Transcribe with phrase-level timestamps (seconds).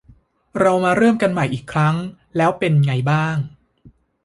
[0.59, 1.95] เรามาเริ่มกันใหม่อีกครั้ง
[2.37, 3.35] แล้วเป็นไงบ้าง?